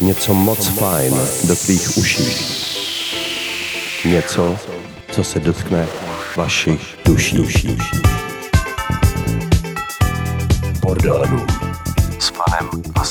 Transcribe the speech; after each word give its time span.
Něco 0.00 0.34
moc 0.34 0.68
fajn 0.68 1.14
do 1.44 1.56
tvých 1.56 1.96
uší. 1.96 2.22
Něco, 4.04 4.56
co 5.12 5.24
se 5.24 5.40
dotkne 5.40 5.86
vašich 6.36 6.98
duší. 7.04 7.36
duší. 7.36 7.78
Bordelů 10.80 11.46
s 12.18 12.30
panem 12.30 12.70
a 12.94 13.04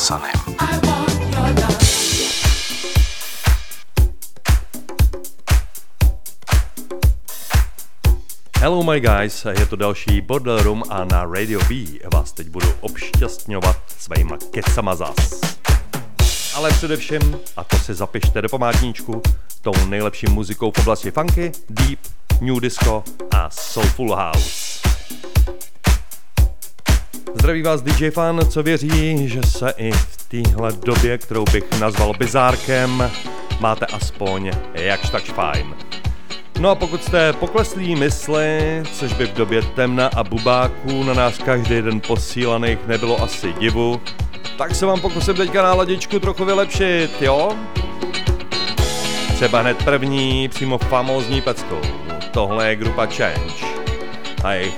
Hello 8.68 8.84
my 8.84 9.00
guys, 9.00 9.46
je 9.60 9.66
to 9.66 9.76
další 9.76 10.22
Bordel 10.22 10.64
Room 10.64 10.84
a 10.90 11.04
na 11.04 11.26
Radio 11.26 11.60
B 11.70 11.76
vás 12.14 12.32
teď 12.32 12.50
budu 12.50 12.68
obšťastňovat 12.82 13.78
svýma 13.98 14.38
kecama 14.52 14.96
zas. 14.96 15.42
Ale 16.56 16.72
především, 16.72 17.40
a 17.58 17.64
to 17.64 17.78
si 17.78 17.94
zapište 17.94 18.42
do 18.42 18.50
památníčku, 18.50 19.22
tou 19.62 19.86
nejlepší 19.86 20.28
muzikou 20.30 20.72
v 20.72 20.80
oblasti 20.80 21.12
funky, 21.12 21.52
deep, 21.70 22.00
new 22.42 22.60
disco 22.60 23.04
a 23.32 23.50
soulful 23.50 24.16
house. 24.16 24.80
Zdraví 27.36 27.62
vás 27.62 27.82
DJ 27.82 28.10
Fan, 28.10 28.40
co 28.50 28.64
věří, 28.64 29.30
že 29.30 29.44
se 29.44 29.74
i 29.78 29.92
v 29.92 30.18
téhle 30.28 30.72
době, 30.72 31.18
kterou 31.18 31.44
bych 31.44 31.80
nazval 31.80 32.14
bizárkem, 32.14 33.12
máte 33.60 33.86
aspoň 33.86 34.52
jakž 34.74 35.10
tak 35.10 35.24
fajn. 35.24 35.87
No 36.60 36.70
a 36.70 36.76
pokud 36.76 37.04
jste 37.04 37.34
pokleslí 37.34 37.96
mysli, 37.96 38.84
což 38.94 39.14
by 39.14 39.26
v 39.28 39.34
době 39.34 39.62
temna 39.62 40.10
a 40.16 40.24
bubáků 40.24 41.04
na 41.04 41.14
nás 41.14 41.38
každý 41.38 41.82
den 41.82 42.02
posílaných 42.02 42.80
nebylo 42.88 43.24
asi 43.24 43.54
divu, 43.54 44.02
tak 44.58 44.76
se 44.76 44.86
vám 44.86 45.02
pokusím 45.02 45.36
teďka 45.36 45.64
náladičku 45.64 46.20
trochu 46.20 46.46
vylepšit, 46.46 47.22
jo? 47.22 47.56
Třeba 49.36 49.62
hned 49.62 49.84
první, 49.84 50.50
přímo 50.50 50.78
famózní 50.78 51.42
peckou. 51.42 51.82
Tohle 52.32 52.70
je 52.70 52.76
grupa 52.76 53.06
Change. 53.06 53.66
A 54.44 54.54
jejich 54.54 54.76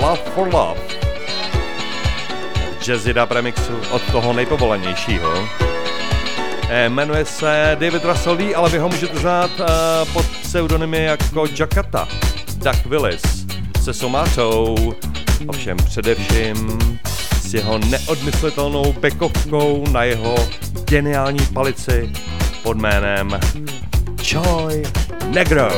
Love 0.00 0.20
for 0.34 0.54
Love. 0.54 0.80
Jazzy 2.86 3.14
dub 3.14 3.30
remixu 3.30 3.72
od 3.90 4.02
toho 4.12 4.32
nejpovolenějšího. 4.32 5.67
Eh, 6.70 6.88
jmenuje 6.88 7.24
se 7.24 7.76
David 7.80 8.04
Russell 8.04 8.36
Lee, 8.36 8.54
ale 8.54 8.70
vy 8.70 8.78
ho 8.78 8.88
můžete 8.88 9.18
znát 9.18 9.50
uh, 9.60 10.12
pod 10.12 10.26
pseudonymy 10.42 11.04
jako 11.04 11.46
Jakarta, 11.58 12.08
Duck 12.56 12.86
Willis, 12.86 13.22
se 13.82 13.94
Somátou, 13.94 14.94
ovšem 15.46 15.76
především 15.76 16.78
s 17.40 17.54
jeho 17.54 17.78
neodmyslitelnou 17.78 18.92
bekovkou 18.92 19.84
na 19.92 20.04
jeho 20.04 20.34
geniální 20.84 21.46
palici 21.52 22.12
pod 22.62 22.76
jménem 22.76 23.40
Choi 24.32 24.82
Negro. 25.26 25.68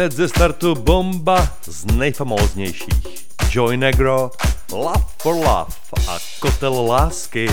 hned 0.00 0.12
ze 0.12 0.28
startu 0.28 0.74
bomba 0.74 1.48
z 1.66 1.84
nejfamóznějších. 1.84 3.26
Joy 3.50 3.76
Negro, 3.76 4.30
Love 4.72 5.04
for 5.18 5.34
Love 5.34 5.66
a 6.08 6.18
Kotel 6.38 6.86
lásky, 6.86 7.48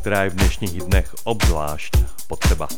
která 0.00 0.24
je 0.24 0.30
v 0.30 0.34
dnešních 0.34 0.72
dnech 0.72 1.14
obzvlášť 1.24 1.96
potřeba. 2.28 2.68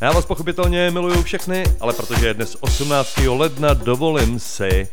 Já 0.00 0.12
vás 0.12 0.24
pochopitelně 0.24 0.90
miluju 0.90 1.22
všechny, 1.22 1.64
ale 1.80 1.92
protože 1.92 2.26
je 2.26 2.34
dnes 2.34 2.56
18. 2.60 3.16
ledna, 3.28 3.74
dovolím 3.74 4.38
si 4.38 4.88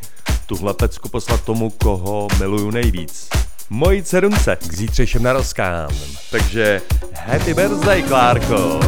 tuhle 0.45 0.73
pecku 0.73 1.09
poslat 1.09 1.43
tomu, 1.43 1.69
koho 1.69 2.27
miluju 2.39 2.71
nejvíc. 2.71 3.29
Mojí 3.69 4.03
cerunce 4.03 4.55
k 4.55 4.73
zítřejším 4.73 5.23
narozkám. 5.23 5.89
Takže 6.31 6.81
happy 7.13 7.53
birthday, 7.53 8.03
Klárko! 8.03 8.79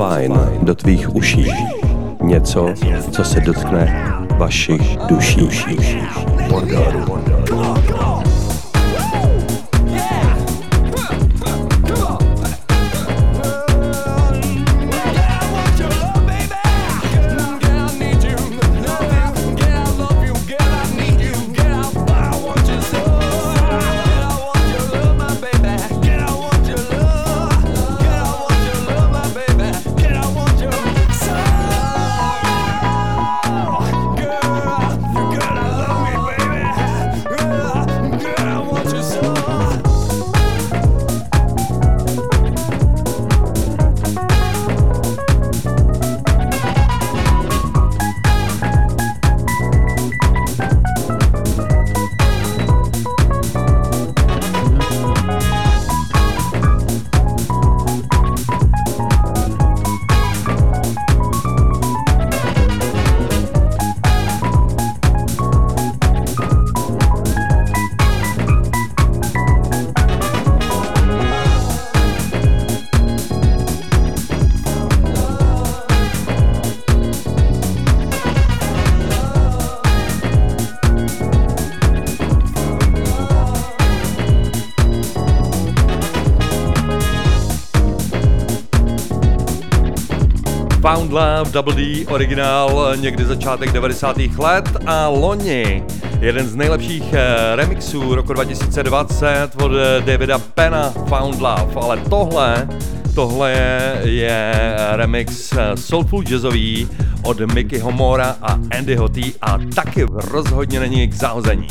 fajn 0.00 0.34
do 0.62 0.74
tvých 0.74 1.14
uší. 1.14 1.46
Něco, 2.22 2.74
co 3.10 3.24
se 3.24 3.40
dotkne 3.40 4.14
vašich 4.38 4.96
duší. 5.08 5.48
Found 91.10 91.28
Love, 91.28 91.50
Double 91.52 91.74
D, 91.74 92.06
originál 92.06 92.96
někdy 92.96 93.24
začátek 93.24 93.72
90. 93.72 94.16
let 94.38 94.68
a 94.86 95.08
loni 95.08 95.84
jeden 96.20 96.46
z 96.46 96.56
nejlepších 96.56 97.12
eh, 97.12 97.56
remixů 97.56 98.14
roku 98.14 98.32
2020 98.32 99.50
od 99.62 99.72
eh, 99.72 100.00
Davida 100.00 100.38
Pena 100.38 100.90
Found 100.90 101.40
Love, 101.40 101.74
ale 101.82 101.96
tohle 101.96 102.68
Tohle 103.14 103.50
je, 103.50 104.00
je 104.04 104.54
remix 104.92 105.52
eh, 105.52 105.76
soulful 105.76 106.22
jazzový 106.22 106.88
od 107.22 107.40
Mickey 107.40 107.78
Homora 107.78 108.36
a 108.42 108.58
Andy 108.78 108.96
Hotty 108.96 109.32
a 109.40 109.58
taky 109.74 110.06
rozhodně 110.10 110.80
není 110.80 111.08
k 111.08 111.14
zahození. 111.14 111.66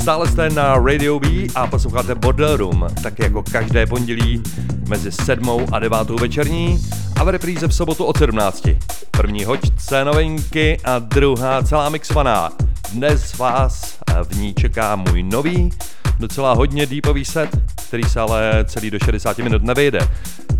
Stále 0.00 0.28
jste 0.28 0.50
na 0.50 0.78
Radio 0.78 1.20
B 1.20 1.28
a 1.54 1.66
posloucháte 1.66 2.14
Border 2.14 2.56
Room, 2.56 2.86
tak 3.02 3.18
jako 3.18 3.42
každé 3.52 3.86
pondělí 3.86 4.42
mezi 4.88 5.12
7 5.12 5.66
a 5.72 5.78
9 5.78 6.10
večerní 6.10 6.78
a 7.16 7.24
v 7.24 7.28
repríze 7.28 7.68
v 7.68 7.74
sobotu 7.74 8.04
od 8.04 8.18
17. 8.18 8.68
První 9.16 9.44
hoďce 9.44 10.04
novinky 10.04 10.80
a 10.84 10.98
druhá 10.98 11.62
celá 11.62 11.88
mixovaná. 11.88 12.50
Dnes 12.92 13.38
vás 13.38 13.98
v 14.24 14.36
ní 14.36 14.54
čeká 14.54 14.96
můj 14.96 15.22
nový, 15.22 15.70
docela 16.18 16.52
hodně 16.52 16.86
deepový 16.86 17.24
set, 17.24 17.50
který 17.88 18.02
se 18.04 18.20
ale 18.20 18.64
celý 18.68 18.90
do 18.90 18.98
60 18.98 19.38
minut 19.38 19.62
nevyjde. 19.62 20.08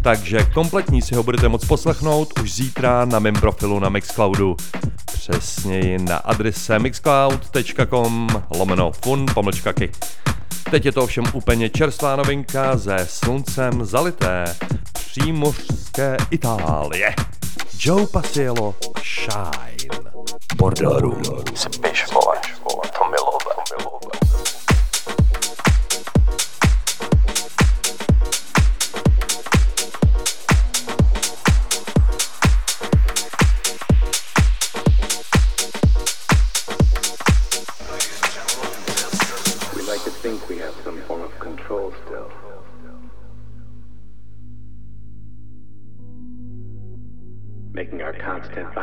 Takže 0.02 0.44
kompletní 0.54 1.02
si 1.02 1.14
ho 1.14 1.22
budete 1.22 1.48
moct 1.48 1.64
poslechnout 1.64 2.38
už 2.40 2.54
zítra 2.54 3.04
na 3.04 3.18
mém 3.18 3.34
profilu 3.34 3.78
na 3.78 3.88
Mixcloudu. 3.88 4.56
Přesněji 5.12 5.98
na 5.98 6.16
adrese 6.16 6.78
mixcloud.com 6.78 8.28
lomeno 8.56 8.92
fun 8.92 9.26
pomlčkaky. 9.34 9.90
Teď 10.70 10.84
je 10.84 10.92
to 10.92 11.02
ovšem 11.02 11.24
úplně 11.32 11.70
čerstvá 11.70 12.16
novinka 12.16 12.76
ze 12.76 12.96
sluncem 13.08 13.84
zalité 13.84 14.44
přímořské 14.94 16.16
Itálie. 16.30 17.14
Joe 17.78 18.06
Pasiello 18.06 18.74
Shine. 19.02 19.88
Borderu. 20.56 21.22
Spíš 21.54 22.06
vole, 22.12 22.40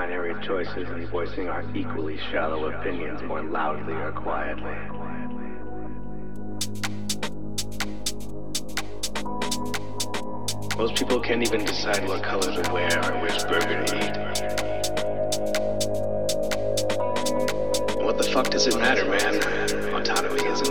binary 0.10 0.34
choices 0.44 0.89
and 0.89 1.08
voicing 1.10 1.48
our 1.48 1.63
equally 1.75 2.18
shallow 2.32 2.72
opinions 2.72 3.22
more 3.22 3.44
loudly 3.44 3.94
or 3.94 4.12
quietly. 4.12 4.74
Most 10.75 10.96
people 10.96 11.20
can't 11.20 11.44
even 11.44 11.63
decide 11.63 12.08
what 12.08 12.24
color 12.24 12.51
to 12.60 12.74
wear 12.74 12.89
or 13.06 13.22
which 13.22 13.38
burger 13.44 13.86
to 13.86 13.98
eat. 13.98 14.18
What 18.04 18.18
the 18.18 18.28
fuck 18.34 18.50
does 18.50 18.66
it 18.66 18.75
matter, 18.78 19.06
man? 19.06 19.36
Autonomy 19.94 20.42
is 20.42 20.62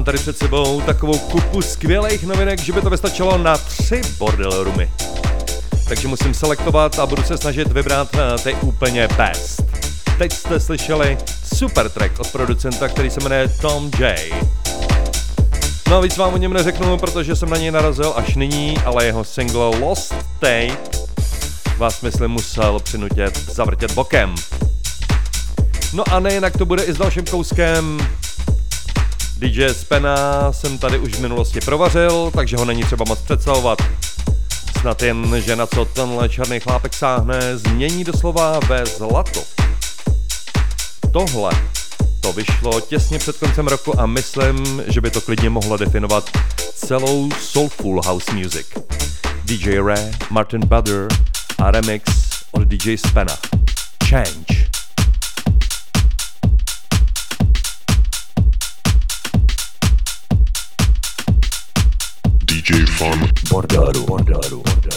Mám 0.00 0.04
tady 0.04 0.18
před 0.18 0.38
sebou 0.38 0.80
takovou 0.80 1.18
kupu 1.18 1.62
skvělých 1.62 2.24
novinek, 2.24 2.60
že 2.60 2.72
by 2.72 2.80
to 2.80 2.90
vystačilo 2.90 3.38
na 3.38 3.58
tři 3.58 4.00
bordel 4.18 4.64
rumy. 4.64 4.90
Takže 5.88 6.08
musím 6.08 6.34
selektovat 6.34 6.98
a 6.98 7.06
budu 7.06 7.22
se 7.22 7.38
snažit 7.38 7.72
vybrat 7.72 8.08
eh, 8.14 8.38
ty 8.42 8.54
úplně 8.54 9.08
best. 9.16 9.62
Teď 10.18 10.32
jste 10.32 10.60
slyšeli 10.60 11.18
super 11.56 11.88
track 11.88 12.20
od 12.20 12.32
producenta, 12.32 12.88
který 12.88 13.10
se 13.10 13.20
jmenuje 13.20 13.48
Tom 13.48 13.90
J. 13.98 14.16
No 15.90 16.02
víc 16.02 16.16
vám 16.16 16.34
o 16.34 16.36
něm 16.36 16.52
neřeknu, 16.52 16.98
protože 16.98 17.36
jsem 17.36 17.50
na 17.50 17.56
něj 17.56 17.70
narazil 17.70 18.12
až 18.16 18.34
nyní, 18.34 18.78
ale 18.78 19.06
jeho 19.06 19.24
single 19.24 19.78
Lost 19.78 20.14
Tape 20.38 20.76
vás 21.76 22.00
myslím 22.00 22.30
musel 22.30 22.78
přinutit 22.78 23.50
zavrtět 23.52 23.92
bokem. 23.92 24.34
No 25.92 26.04
a 26.12 26.20
nejinak 26.20 26.56
to 26.56 26.66
bude 26.66 26.82
i 26.82 26.92
s 26.92 26.98
dalším 26.98 27.24
kouskem 27.24 27.98
DJ 29.40 29.74
Spena 29.74 30.52
jsem 30.52 30.78
tady 30.78 30.98
už 30.98 31.12
v 31.12 31.20
minulosti 31.20 31.60
provařil, 31.60 32.30
takže 32.34 32.56
ho 32.56 32.64
není 32.64 32.84
třeba 32.84 33.04
moc 33.08 33.18
představovat. 33.18 33.78
Snad 34.80 35.02
jen, 35.02 35.42
že 35.42 35.56
na 35.56 35.66
co 35.66 35.84
tenhle 35.84 36.28
černý 36.28 36.60
chlápek 36.60 36.94
sáhne, 36.94 37.58
změní 37.58 38.04
doslova 38.04 38.60
ve 38.68 38.86
zlato. 38.86 39.42
Tohle 41.12 41.50
to 42.20 42.32
vyšlo 42.32 42.80
těsně 42.80 43.18
před 43.18 43.36
koncem 43.36 43.66
roku 43.66 44.00
a 44.00 44.06
myslím, 44.06 44.82
že 44.86 45.00
by 45.00 45.10
to 45.10 45.20
klidně 45.20 45.50
mohlo 45.50 45.76
definovat 45.76 46.30
celou 46.74 47.30
soulful 47.40 48.02
house 48.02 48.32
music. 48.32 48.66
DJ 49.44 49.78
Ray, 49.78 50.12
Martin 50.30 50.60
Butter 50.60 51.08
a 51.58 51.70
remix 51.70 52.02
od 52.52 52.68
DJ 52.68 52.96
Spena. 52.96 53.36
Change. 54.08 54.49
DJ 62.70 62.86
Fun. 62.86 63.18
Bordaru, 63.50 64.06
bordaru, 64.06 64.62
bordaru, 64.62 64.89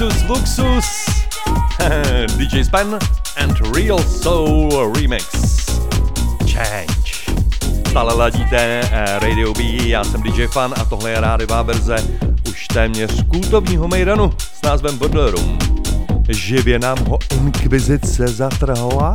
Luxus, 0.00 0.28
luxus. 0.28 0.86
DJ 2.38 2.64
Span 2.64 2.98
and 3.36 3.76
Real 3.76 3.98
Soul 3.98 4.92
Remix. 4.96 5.26
Change. 6.46 7.28
Stále 7.88 8.14
ladíte 8.14 8.80
eh, 8.80 9.18
Radio 9.18 9.52
B, 9.52 9.62
já 9.88 10.04
jsem 10.04 10.22
DJ 10.22 10.46
Fan 10.46 10.74
a 10.76 10.84
tohle 10.84 11.10
je 11.10 11.20
rádivá 11.20 11.62
verze 11.62 11.96
už 12.48 12.66
téměř 12.66 13.24
kultovního 13.28 13.88
mejdanu 13.88 14.32
s 14.38 14.62
názvem 14.62 14.98
Border 14.98 15.30
Room. 15.30 15.58
Živě 16.28 16.78
nám 16.78 16.98
ho 17.08 17.18
Inkvizice 17.30 18.28
zatrhla, 18.28 19.12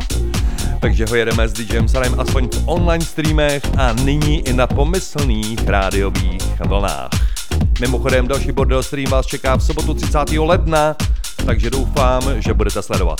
takže 0.80 1.06
ho 1.10 1.16
jedeme 1.16 1.48
s 1.48 1.52
DJem 1.52 1.88
Sarem 1.88 2.20
aspoň 2.20 2.48
v 2.48 2.62
online 2.66 3.04
streamech 3.04 3.62
a 3.78 3.92
nyní 3.92 4.48
i 4.48 4.52
na 4.52 4.66
pomyslných 4.66 5.68
rádiových 5.68 6.60
vlnách. 6.60 7.25
Mimochodem 7.80 8.28
další 8.28 8.52
bordel 8.52 8.82
stream 8.82 9.10
vás 9.10 9.26
čeká 9.26 9.56
v 9.56 9.62
sobotu 9.62 9.94
30. 9.94 10.18
ledna, 10.38 10.96
takže 11.46 11.70
doufám, 11.70 12.22
že 12.42 12.54
budete 12.54 12.82
sledovat. 12.82 13.18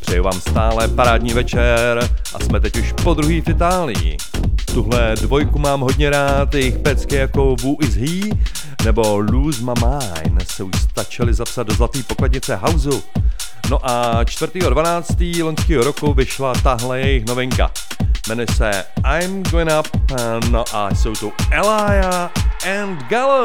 Přeju 0.00 0.22
vám 0.22 0.40
stále 0.40 0.88
parádní 0.88 1.32
večer 1.32 2.10
a 2.34 2.44
jsme 2.44 2.60
teď 2.60 2.76
už 2.76 2.92
po 2.92 3.14
druhý 3.14 3.40
v 3.40 3.48
Itálii. 3.48 4.16
Tuhle 4.74 5.14
dvojku 5.20 5.58
mám 5.58 5.80
hodně 5.80 6.10
rád, 6.10 6.54
jejich 6.54 6.78
pecky 6.78 7.14
jako 7.14 7.56
Who 7.62 7.76
is 7.80 7.94
He 7.94 8.36
nebo 8.84 9.18
Lose 9.18 9.62
My 9.62 9.72
Mind 10.22 10.48
se 10.48 10.62
už 10.62 10.72
stačili 10.90 11.34
zapsat 11.34 11.62
do 11.62 11.74
zlatý 11.74 12.02
pokladnice 12.02 12.56
Houseu. 12.56 13.02
No 13.70 13.90
a 13.90 14.24
4.12. 14.24 15.44
loňského 15.44 15.84
roku 15.84 16.14
vyšla 16.14 16.54
tahle 16.62 17.00
jejich 17.00 17.24
novinka. 17.24 17.70
Jmenuje 18.26 18.46
se 18.56 18.84
I'm 19.20 19.42
Going 19.50 19.70
Up, 19.78 20.10
no 20.50 20.64
a 20.72 20.94
jsou 20.94 21.14
tu 21.14 21.32
Elia 21.50 22.30
and 22.80 23.02
Gallo. 23.08 23.44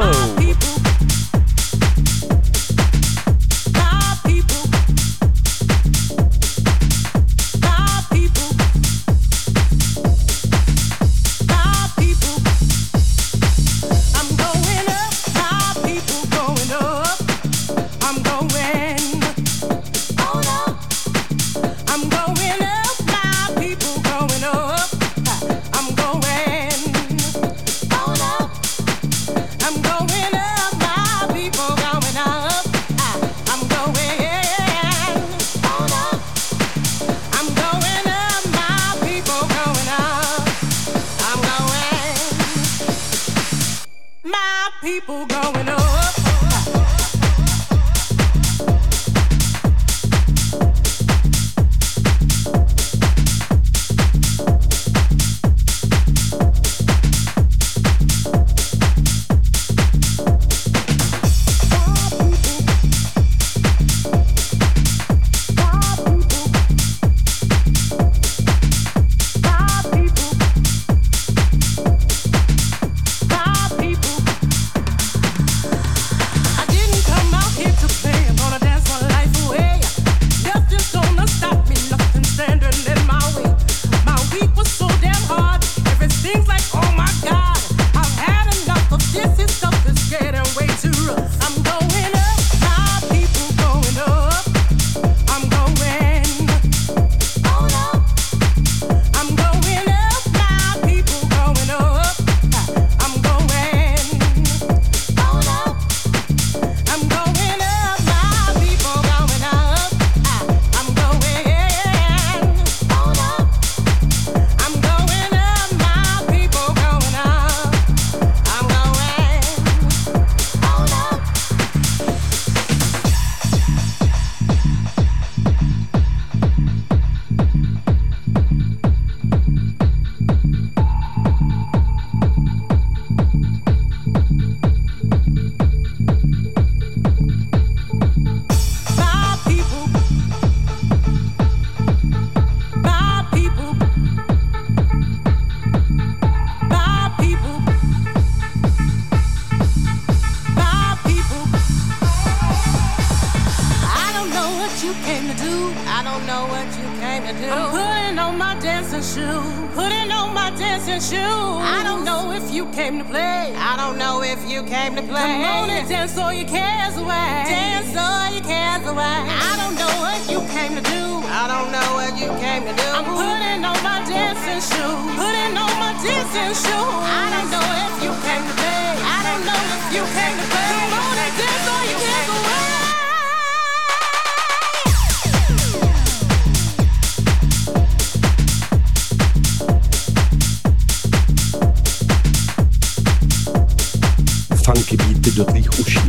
do 195.30 195.44
tvých 195.44 195.80
uší. 195.80 196.00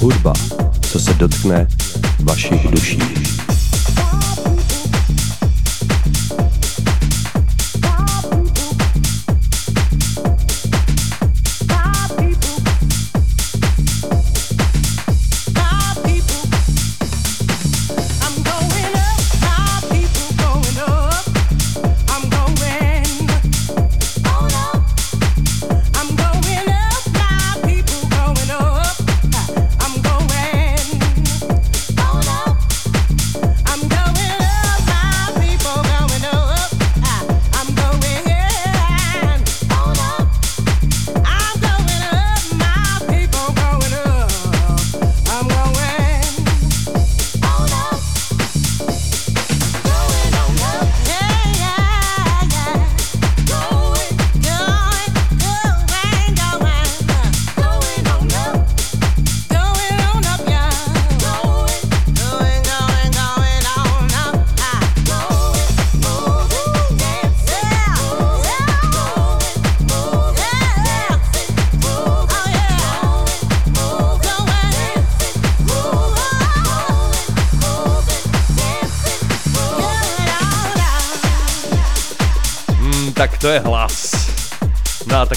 Hudba, 0.00 0.32
co 0.80 1.00
se 1.00 1.14
dotkne 1.14 1.68
vašich 2.20 2.68
duší. 2.68 2.98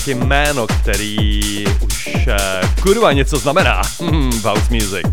Taky 0.04 0.16
jméno, 0.16 0.68
který 0.68 1.66
už 1.82 2.08
uh, 2.28 2.70
kurva 2.82 3.12
něco 3.12 3.38
znamená 3.38 3.82
hmm, 4.00 4.42
house 4.42 4.68
music. 4.72 5.08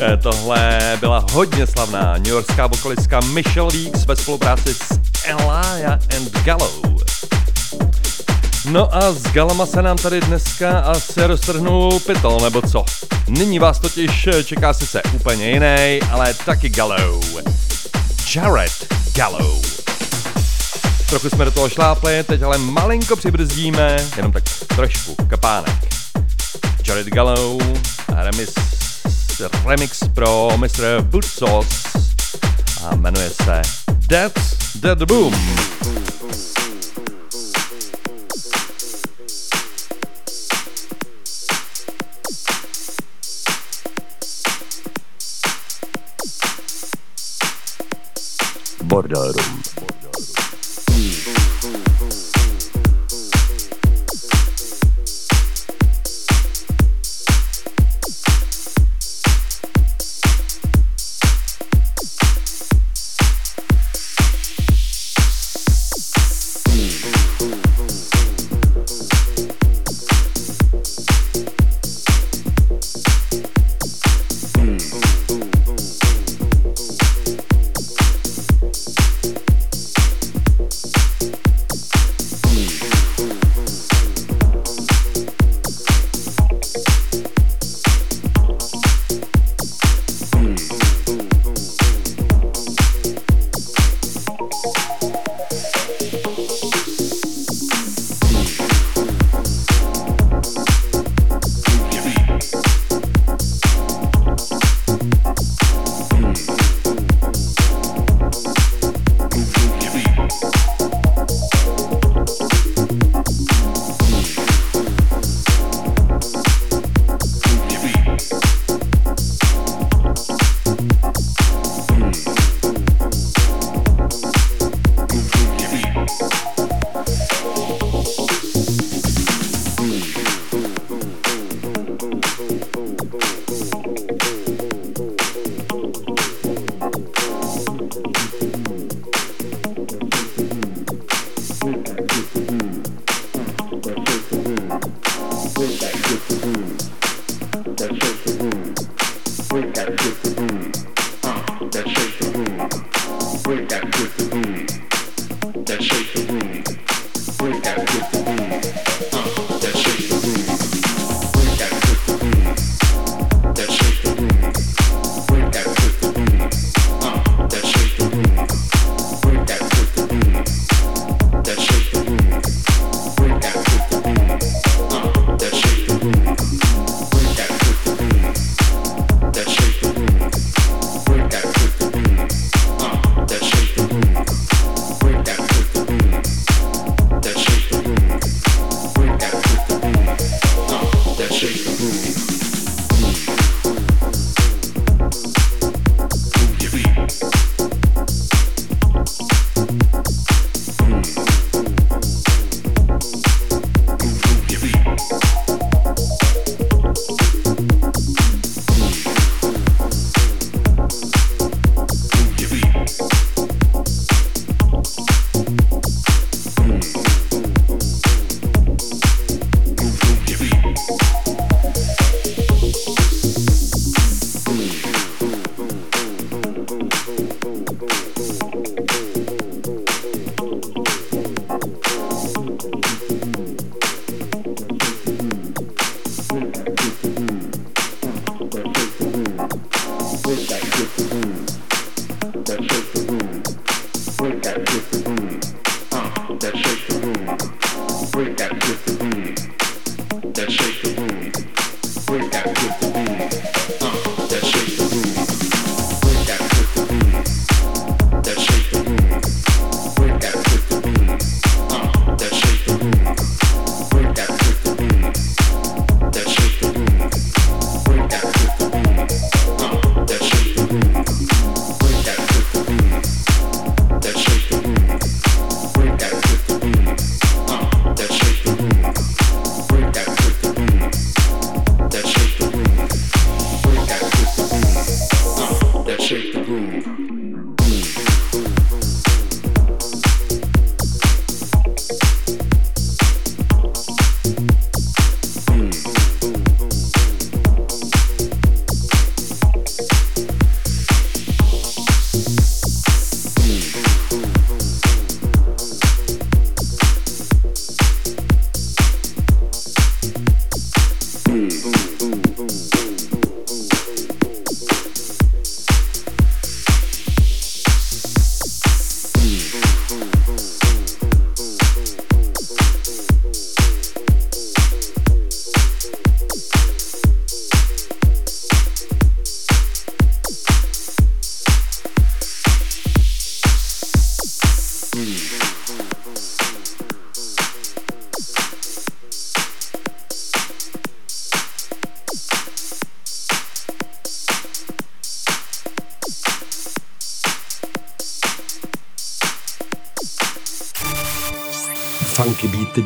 Eh, 0.00 0.16
tohle 0.16 0.80
byla 1.00 1.24
hodně 1.32 1.66
slavná 1.66 2.12
New 2.12 2.26
Yorkská 2.26 2.66
vokalistka 2.66 3.20
Michelle 3.20 3.70
Weeks 3.72 4.06
ve 4.06 4.16
spolupráci 4.16 4.74
s 4.74 5.00
Elia 5.24 5.92
and 6.16 6.42
Gallo. 6.44 6.70
No 8.70 8.94
a 8.94 9.12
s 9.12 9.22
Galama 9.22 9.66
se 9.66 9.82
nám 9.82 9.96
tady 9.96 10.20
dneska 10.20 10.80
asi 10.80 11.26
roztrhnul 11.26 12.00
pytol, 12.00 12.40
nebo 12.40 12.62
co? 12.62 12.84
Nyní 13.28 13.58
vás 13.58 13.78
totiž 13.78 14.28
čeká 14.44 14.72
se 14.72 15.02
úplně 15.14 15.50
jiný, 15.50 16.00
ale 16.10 16.34
taky 16.34 16.68
Gallo. 16.68 17.20
Jared 18.34 18.86
Gallo. 19.14 19.69
Trochu 21.10 21.30
jsme 21.30 21.44
do 21.44 21.50
toho 21.50 21.68
šlápli, 21.68 22.24
teď 22.24 22.42
ale 22.42 22.58
malinko 22.58 23.16
přibrzdíme, 23.16 23.96
jenom 24.16 24.32
tak 24.32 24.44
trošku, 24.76 25.16
kapánek. 25.28 25.94
Jared 26.86 27.06
Gallo, 27.06 27.58
remix, 28.08 28.54
remix 29.66 30.00
pro 30.14 30.50
Mr. 30.56 31.00
Butzos 31.00 31.66
a 32.84 32.96
jmenuje 32.96 33.30
se 33.30 33.62
That's 34.08 34.56
the 34.94 35.06
Boom. 35.06 35.34
Bordel 48.82 49.59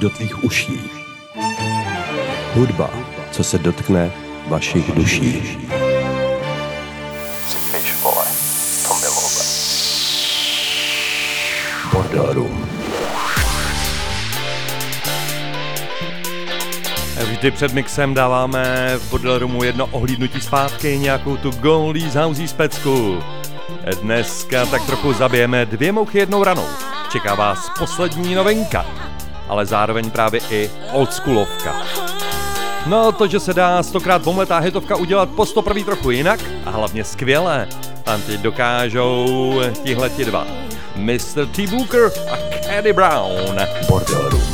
do 0.05 0.11
tvých 0.11 0.45
uší. 0.45 0.81
Hudba, 2.55 2.91
co 3.31 3.45
se 3.45 3.59
dotkne 3.59 4.13
vašich 4.49 4.93
duší. 4.93 5.59
Vole, 8.03 8.25
to 8.89 8.95
milové. 8.95 9.45
Bordel 11.93 12.33
Room. 12.33 12.69
Vždy 17.17 17.51
před 17.51 17.73
mixem 17.73 18.15
dáváme 18.15 18.95
v 18.99 19.11
Bordel 19.11 19.39
Roomu 19.39 19.65
jedno 19.65 19.87
ohlídnutí 19.87 20.41
zpátky, 20.41 20.99
nějakou 20.99 21.37
tu 21.37 21.51
Goldies 21.51 22.15
Housey 22.15 22.49
specku. 22.49 23.19
Dneska 24.03 24.67
tak 24.67 24.87
trochu 24.87 25.13
zabijeme 25.13 25.67
dvě 25.67 25.93
mouchy 25.93 26.19
jednou 26.19 26.45
ranou. 26.45 26.67
Čeká 27.13 27.35
vás 27.35 27.71
poslední 27.79 28.35
novinka, 28.35 28.87
ale 29.55 29.67
zároveň 29.67 30.11
právě 30.11 30.41
i 30.51 30.71
oldschoolovka. 30.93 31.75
No, 32.87 33.13
to, 33.13 33.27
že 33.27 33.41
se 33.41 33.55
dá 33.55 33.83
stokrát 33.83 34.23
bomletá 34.23 34.59
hitovka 34.59 34.97
udělat 34.97 35.29
po 35.29 35.47
stoprvý 35.47 35.85
trochu 35.85 36.11
jinak 36.11 36.41
a 36.67 36.71
hlavně 36.71 37.05
skvěle, 37.05 37.69
tam 38.05 38.23
ti 38.23 38.39
dokážou 38.39 39.61
tihleti 39.83 40.25
dva. 40.25 40.47
Mr. 40.97 41.47
T. 41.47 41.67
Booker 41.67 42.11
a 42.31 42.37
Caddy 42.67 42.93
Brown. 42.93 43.57
Bordel 43.89 44.29
Room. 44.29 44.54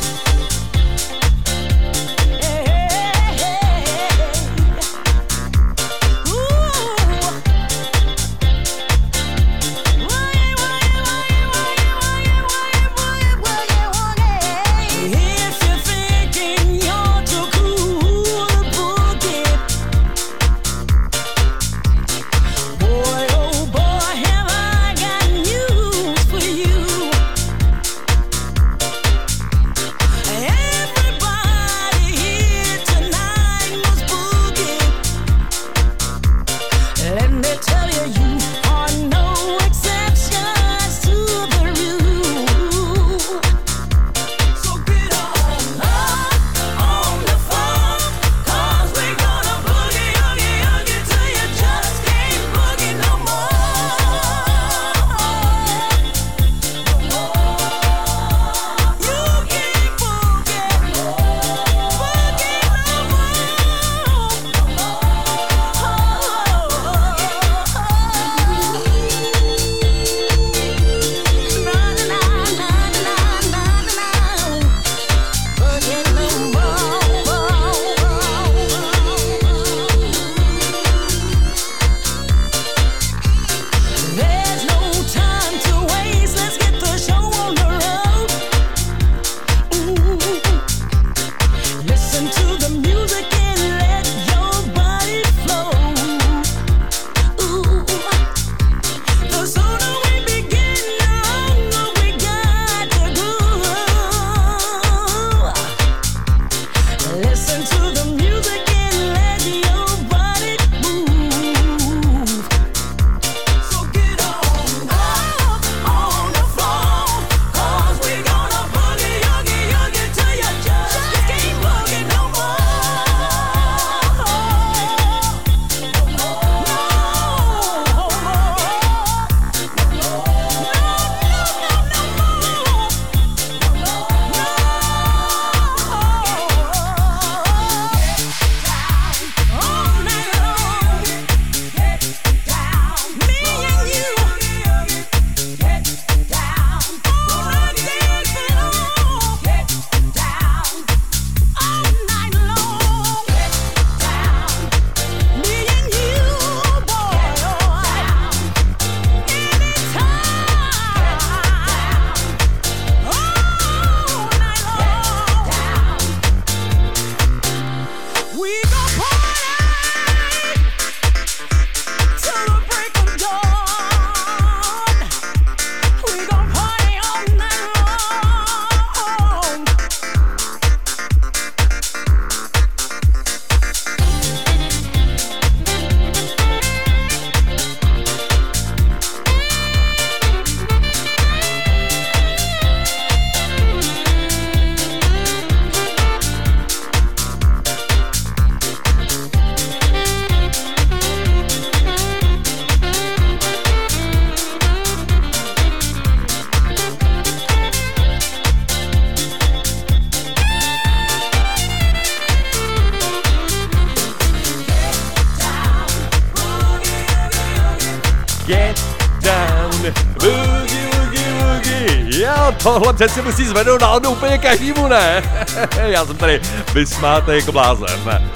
Přeci 223.07 223.21
musí 223.21 223.45
zvednout 223.45 223.81
náladu 223.81 224.09
úplně 224.09 224.37
každému, 224.37 224.87
ne? 224.87 225.23
Já 225.85 226.05
jsem 226.05 226.17
tady 226.17 226.41
vysmátej 226.73 227.39
jako 227.39 227.51
blázen. 227.51 228.31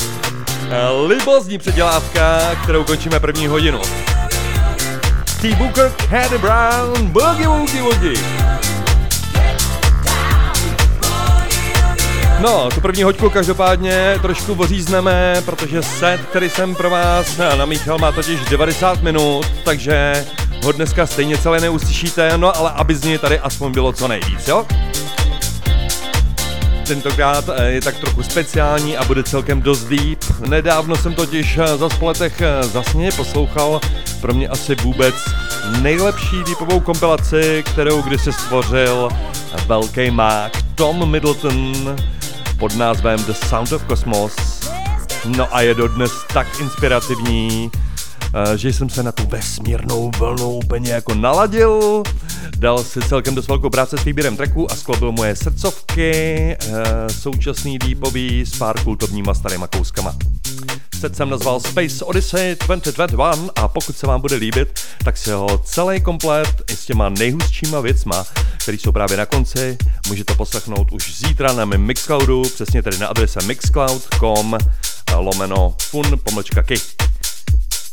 Libozní 1.08 1.58
předělávka, 1.58 2.56
kterou 2.64 2.84
končíme 2.84 3.20
první 3.20 3.48
hodinu. 3.48 3.82
T. 5.42 5.56
Booker, 5.56 5.92
Caddy 6.10 6.38
Brown, 6.38 7.08
Boogie 7.08 7.48
Woogie 7.48 7.82
Woogie. 7.82 8.20
No, 12.40 12.70
tu 12.70 12.82
první 12.82 13.04
hoďku 13.04 13.30
každopádně 13.30 14.20
trošku 14.22 14.54
ořízneme, 14.54 15.42
protože 15.46 15.84
set, 15.84 16.22
který 16.30 16.50
jsem 16.50 16.76
pro 16.76 16.90
vás 16.90 17.38
namíchal, 17.58 17.98
má 17.98 18.12
totiž 18.12 18.40
90 18.40 19.02
minut, 19.02 19.46
takže 19.64 20.26
ho 20.66 20.72
dneska 20.72 21.06
stejně 21.08 21.38
celé 21.38 21.62
neuslyšíte, 21.62 22.38
no 22.38 22.58
ale 22.58 22.72
aby 22.72 22.96
z 22.96 23.04
něj 23.04 23.18
tady 23.18 23.40
aspoň 23.40 23.72
bylo 23.72 23.94
co 23.94 24.08
nejvíc, 24.08 24.48
jo? 24.48 24.66
Tentokrát 26.88 27.50
eh, 27.50 27.72
je 27.72 27.82
tak 27.82 27.98
trochu 27.98 28.24
speciální 28.24 28.98
a 28.98 29.04
bude 29.06 29.24
celkem 29.24 29.62
dost 29.62 29.84
deep. 29.84 30.20
Nedávno 30.48 30.96
jsem 30.96 31.14
totiž 31.14 31.58
eh, 31.58 31.78
za 31.78 31.90
spoletech 31.90 32.42
eh, 32.42 32.64
zasně 32.64 33.12
poslouchal 33.12 33.82
pro 34.22 34.34
mě 34.34 34.48
asi 34.48 34.76
vůbec 34.76 35.16
nejlepší 35.82 36.44
deepovou 36.44 36.80
kompilaci, 36.80 37.64
kterou 37.66 38.02
kdy 38.02 38.18
se 38.18 38.34
stvořil 38.34 39.10
velký 39.68 40.12
mák 40.12 40.52
Tom 40.76 41.12
Middleton 41.12 41.96
pod 42.60 42.76
názvem 42.76 43.24
The 43.24 43.34
Sound 43.34 43.72
of 43.72 43.86
Cosmos. 43.88 44.36
No 45.26 45.56
a 45.56 45.62
je 45.62 45.74
dodnes 45.74 46.12
tak 46.34 46.48
inspirativní, 46.60 47.72
že 48.56 48.74
jsem 48.74 48.90
se 48.90 49.04
na 49.04 49.12
tu 49.12 49.28
vesmírnou 49.28 50.12
vlnu 50.20 50.50
úplně 50.50 50.92
jako 50.92 51.14
naladil 51.14 52.04
Dal 52.58 52.84
si 52.84 53.02
celkem 53.02 53.36
dost 53.36 53.48
velkou 53.48 53.70
práce 53.70 53.98
s 53.98 54.04
výběrem 54.04 54.38
tracků 54.38 54.72
a 54.72 54.76
sklobil 54.76 55.12
moje 55.12 55.36
srdcovky, 55.36 56.12
e, 56.12 56.58
současný 57.10 57.80
deepový 57.80 58.46
s 58.46 58.58
pár 58.58 58.84
kultovníma 58.84 59.34
starýma 59.34 59.68
kouskama. 59.68 60.16
Set 61.00 61.16
jsem 61.16 61.30
nazval 61.30 61.60
Space 61.60 62.06
Odyssey 62.06 62.56
2021 62.66 63.50
a 63.56 63.68
pokud 63.68 63.98
se 63.98 64.08
vám 64.08 64.22
bude 64.22 64.36
líbit, 64.36 64.80
tak 65.04 65.18
si 65.18 65.32
ho 65.32 65.58
celý 65.64 66.02
komplet 66.02 66.72
i 66.72 66.76
s 66.76 66.86
těma 66.86 67.10
nejhustšíma 67.10 67.80
věcma, 67.80 68.26
které 68.58 68.78
jsou 68.78 68.92
právě 68.92 69.18
na 69.18 69.26
konci, 69.26 69.78
můžete 70.08 70.36
poslechnout 70.36 70.92
už 70.92 71.18
zítra 71.18 71.54
na 71.54 71.66
mém 71.66 71.82
Mixcloudu, 71.82 72.42
přesně 72.42 72.84
tedy 72.84 72.98
na 72.98 73.08
adrese 73.08 73.40
mixcloud.com 73.46 74.58
lomeno 75.16 75.76
fun 75.80 76.06
pomlčka 76.24 76.64
kick. 76.64 77.15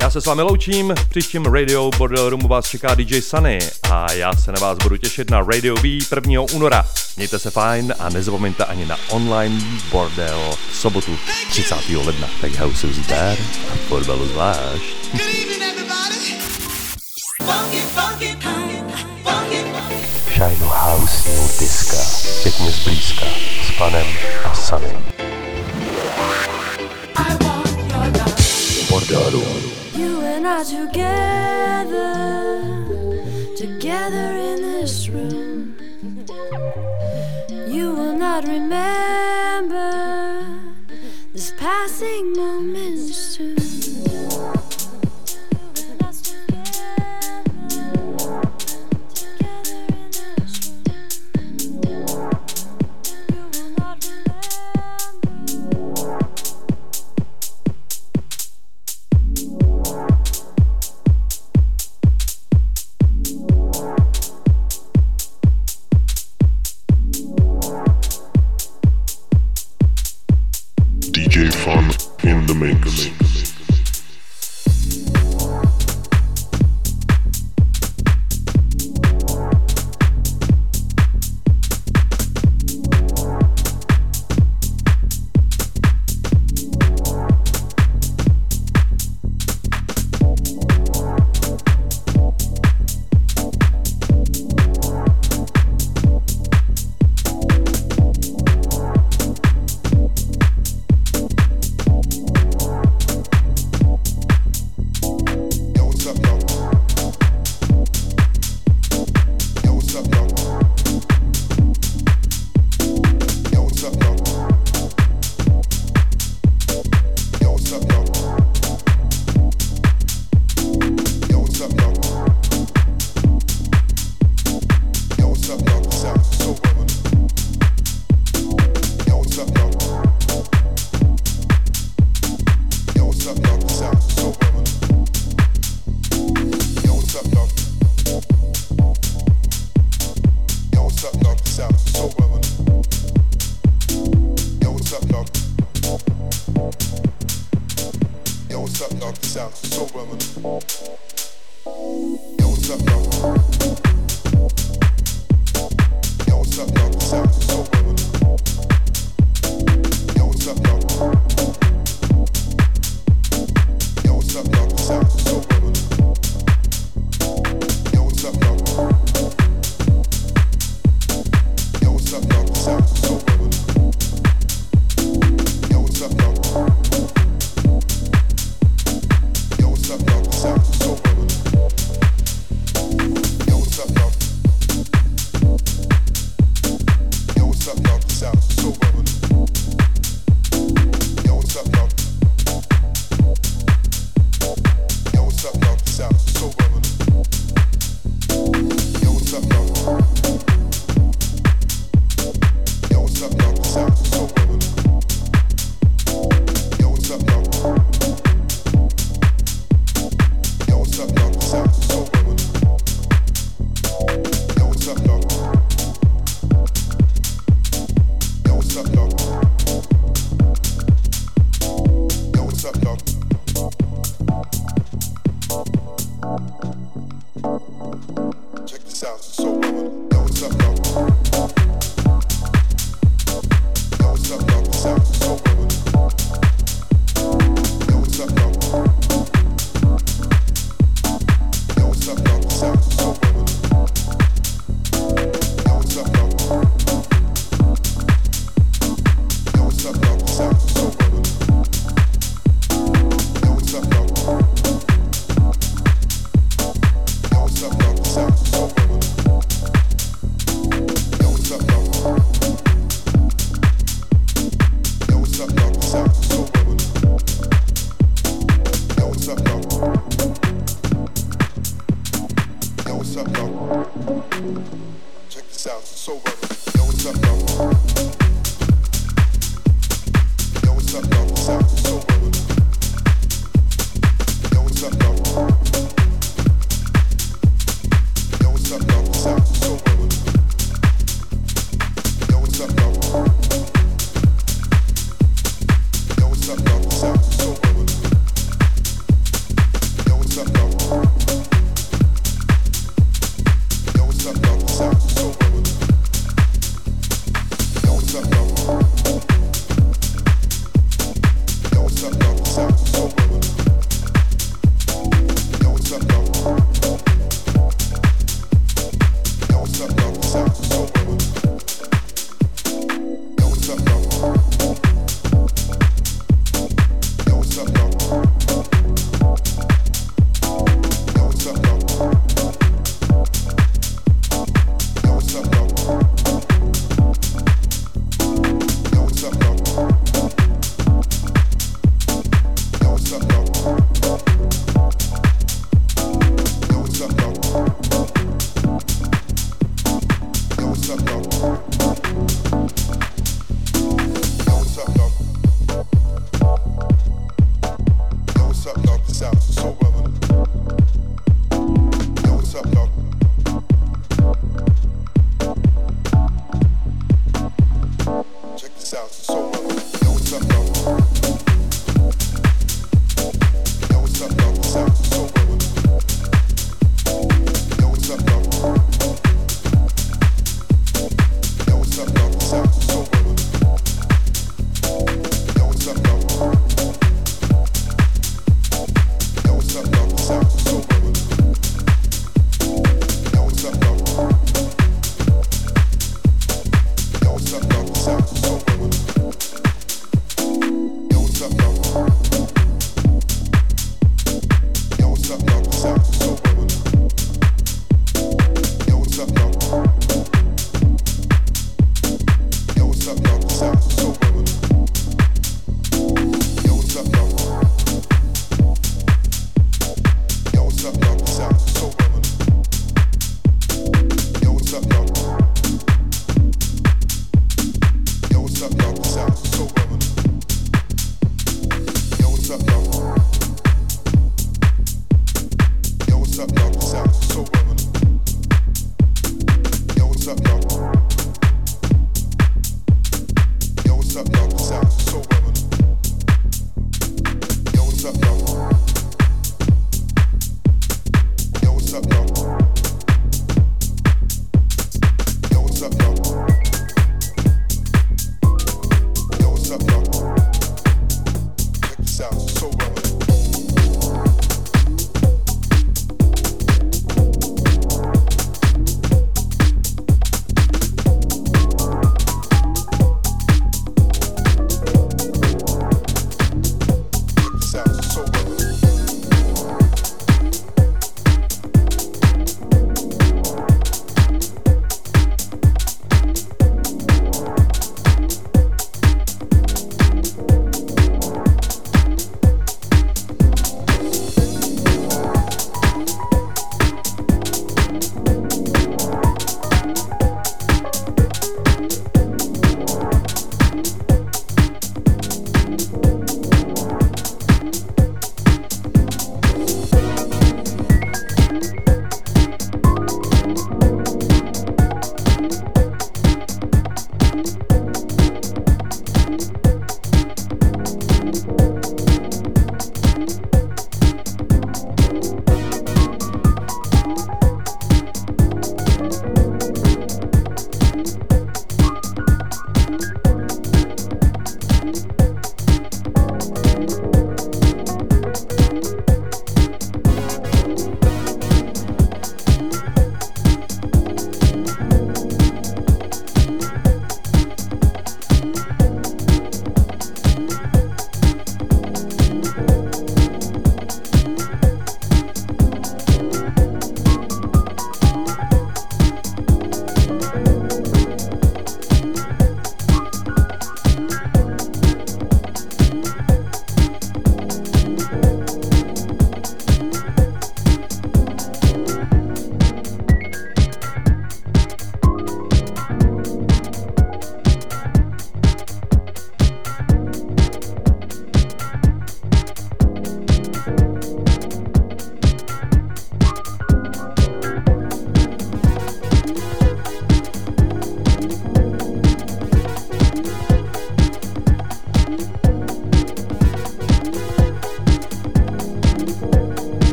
Já 0.00 0.10
se 0.10 0.20
s 0.20 0.26
vámi 0.26 0.42
loučím, 0.42 0.94
v 0.98 1.08
příštím 1.08 1.44
Radio 1.44 1.90
Bordel 1.98 2.30
Roomu 2.30 2.48
vás 2.48 2.68
čeká 2.68 2.94
DJ 2.94 3.20
Sunny 3.20 3.58
a 3.90 4.12
já 4.12 4.36
se 4.36 4.52
na 4.52 4.60
vás 4.60 4.78
budu 4.78 4.96
těšit 4.96 5.30
na 5.30 5.40
Radio 5.40 5.74
V 5.76 5.84
1. 5.84 6.40
února. 6.52 6.86
Mějte 7.16 7.38
se 7.38 7.50
fajn 7.50 7.94
a 7.98 8.08
nezapomeňte 8.08 8.64
ani 8.64 8.86
na 8.86 8.96
online 9.08 9.60
bordel 9.90 10.50
v 10.72 10.76
sobotu 10.76 11.18
30. 11.50 11.74
ledna. 11.88 12.28
Tak 12.40 12.54
house 12.54 12.86
zdar 12.92 13.38
a 13.72 13.76
fotbalu 13.88 14.28
zvlášť. 14.28 14.82
Shine 20.32 20.66
House 20.66 21.28
New 21.28 21.58
Diska, 21.58 21.96
pěkně 22.42 22.70
zblízka, 22.70 23.26
s 23.66 23.78
panem 23.78 24.06
a 24.44 24.54
Sunem. 24.54 25.04
You 29.10 30.20
and 30.20 30.46
I 30.46 30.62
together, 30.62 32.12
together 33.56 34.36
in 34.36 34.62
this 34.62 35.08
room. 35.08 35.74
You 37.66 37.92
will 37.92 38.16
not 38.16 38.46
remember 38.46 40.44
this 41.32 41.52
passing 41.58 42.34
moment 42.34 43.00
soon. 43.08 43.79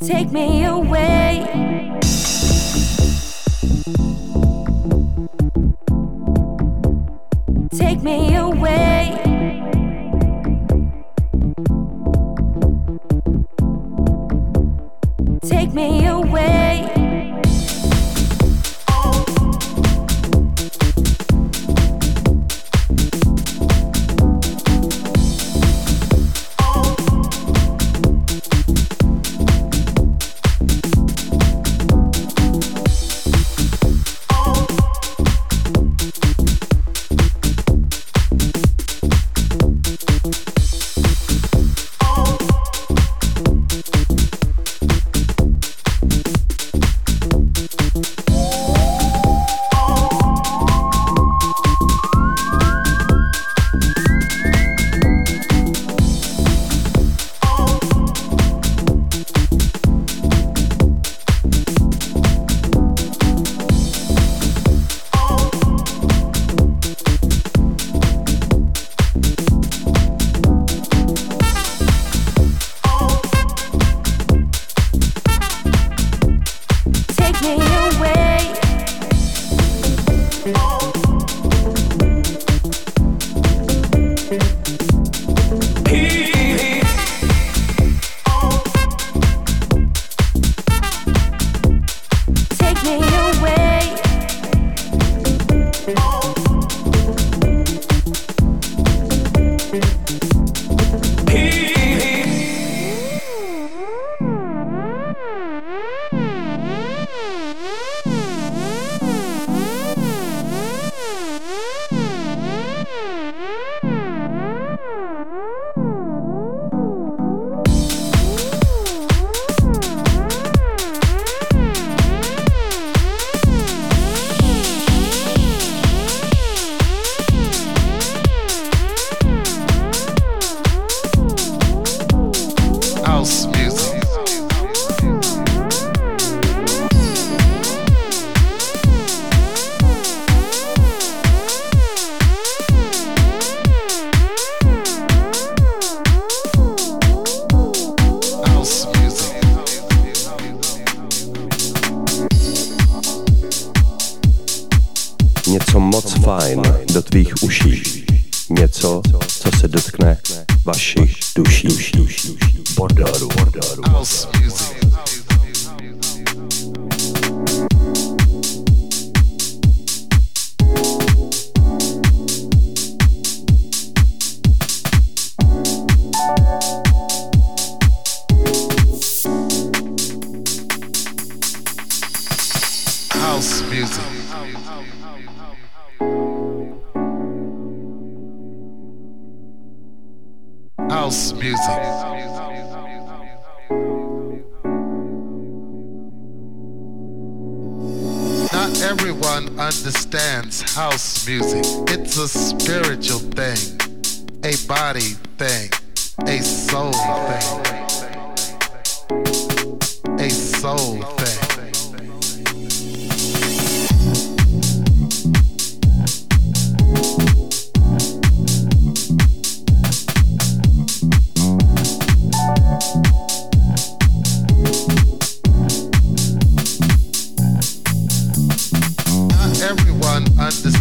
Take 0.00 0.30
me 0.30 0.64
away. 0.64 1.87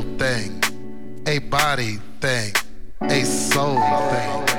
thing, 0.00 0.62
a 1.26 1.38
body 1.38 1.98
thing, 2.20 2.54
a 3.02 3.24
soul 3.24 3.76
thing. 4.08 4.51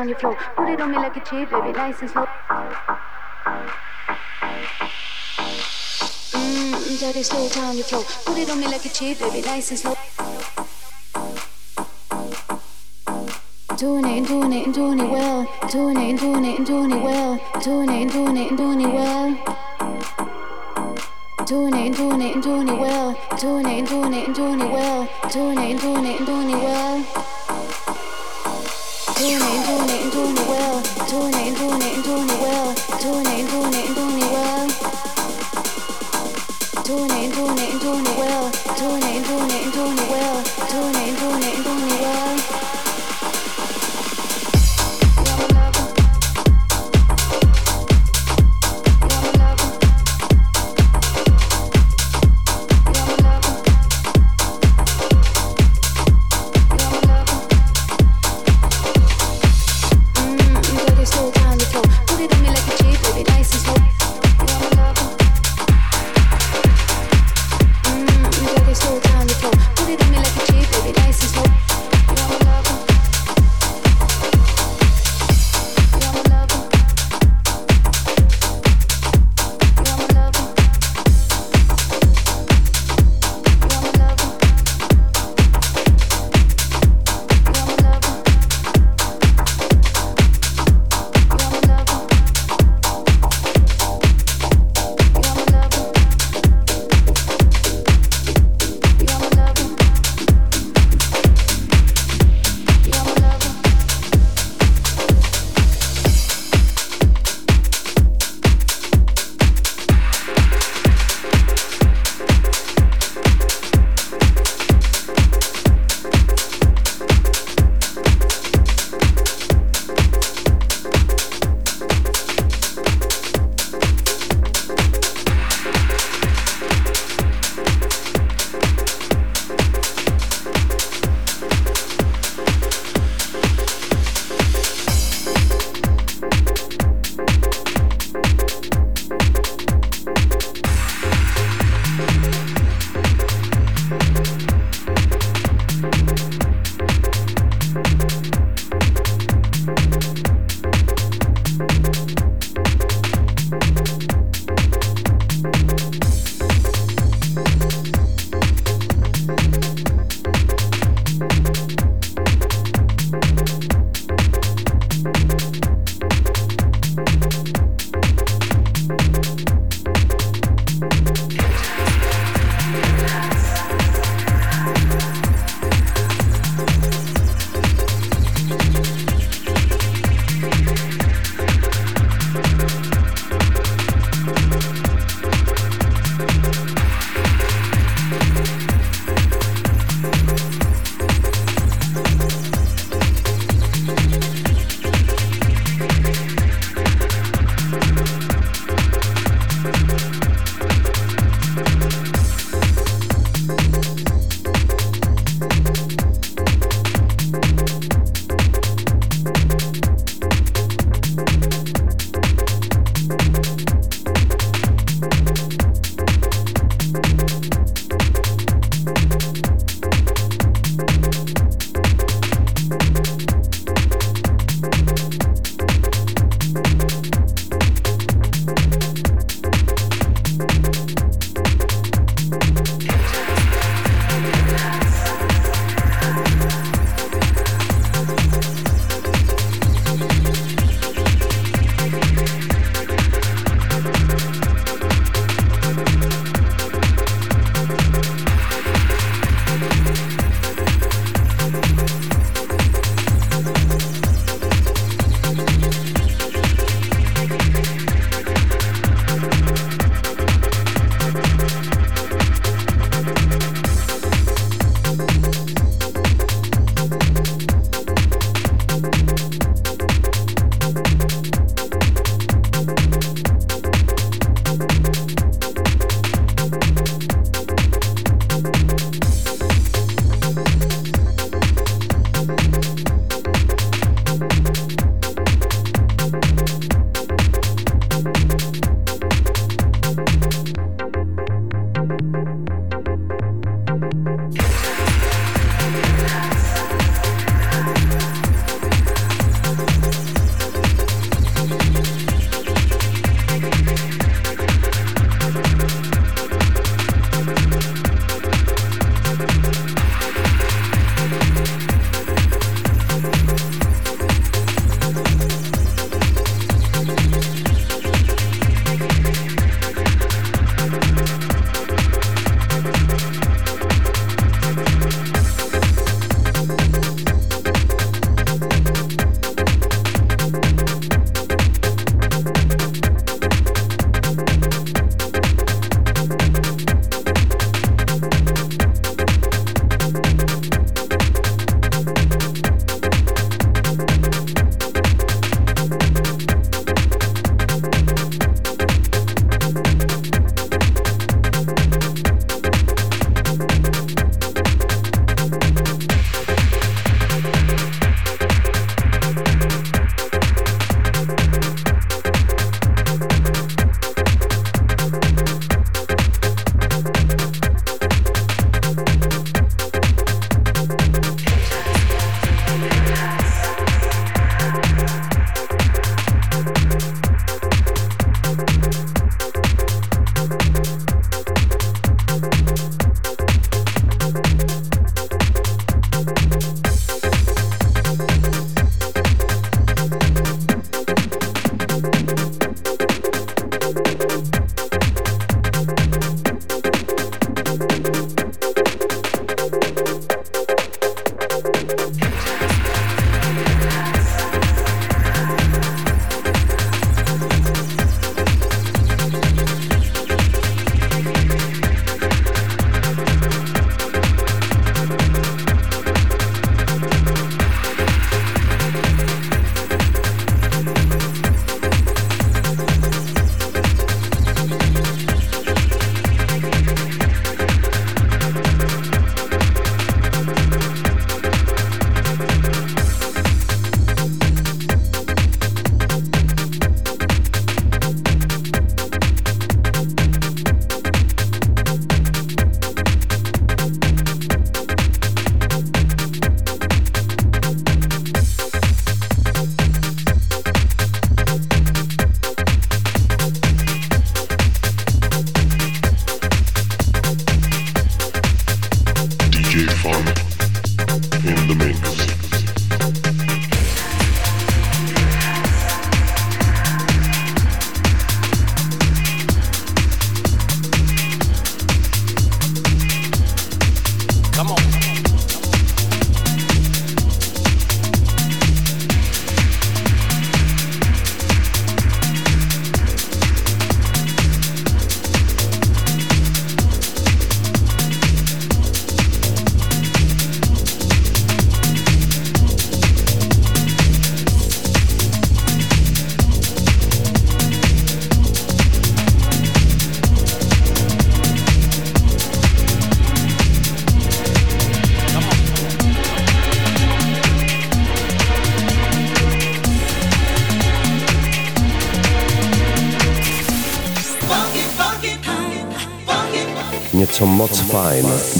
down 0.00 0.08
your 0.08 0.18
flow. 0.18 0.34
Put 0.56 0.68
it 0.70 0.80
on 0.80 0.90
me 0.90 0.96
like 0.96 1.16
a 1.16 1.20
chip, 1.20 1.50
baby, 1.50 1.72
nice 1.72 2.00
and 2.00 2.10
slow. 2.10 2.26
Mmm, 6.32 7.00
daddy, 7.00 7.22
slow 7.22 7.62
on 7.68 7.76
your 7.76 7.84
flow. 7.84 8.02
Put 8.24 8.38
it 8.38 8.50
on 8.50 8.60
me 8.60 8.66
like 8.66 8.84
a 8.86 8.88
chip, 8.88 9.18
baby, 9.18 9.42
nice 9.42 9.70
and 9.70 9.78
slow. 9.78 9.96
Doing 13.76 14.06
it, 14.06 14.26
doing 14.26 14.52
it, 14.52 14.72
doing 14.72 15.00
it 15.00 15.10
well. 15.10 15.46
Doing 15.70 15.98
it, 15.98 16.18
doing 16.18 16.44
it, 16.46 16.64
doing 16.64 16.92
it 16.92 17.02
well. 17.02 17.38
Doing 17.62 17.90
it, 17.90 18.10
doing 18.10 18.36
it, 18.38 18.56
doing 18.56 18.80
it 18.80 18.92
well. 18.94 19.36
Doing 21.46 21.74
it, 21.74 21.96
doing 21.96 22.22
it, 22.22 22.42
doing 22.42 22.68
it 22.68 22.78
well. 22.78 23.16
Doing 23.38 23.66
it, 23.66 23.86
doing 23.86 24.14
it, 24.14 24.34
doing 24.34 24.60
it 24.60 24.70
well. 24.70 25.08
Doing 25.30 25.58
it, 25.58 25.80
doing 25.80 26.06
it, 26.06 26.24
doing 26.24 26.50
it 26.50 26.56
well. 26.56 27.19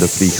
Fajn 0.09 0.31
do 0.31 0.40